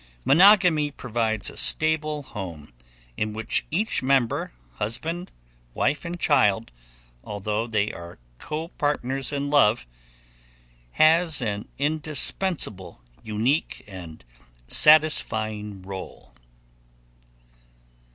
Monogamy 0.25 0.89
provides 0.89 1.47
a 1.51 1.55
stable 1.57 2.23
home 2.23 2.73
in 3.17 3.33
which 3.33 3.67
each 3.69 4.01
member 4.01 4.51
husband, 4.77 5.31
wife 5.75 6.03
and 6.05 6.19
child 6.19 6.71
although 7.23 7.67
they 7.67 7.93
are 7.93 8.17
copartners 8.39 9.31
in 9.31 9.51
love, 9.51 9.85
has 10.93 11.39
an 11.39 11.67
indispensable, 11.77 12.99
unique, 13.21 13.83
and 13.87 14.25
satisfying 14.67 15.83
role. 15.83 16.33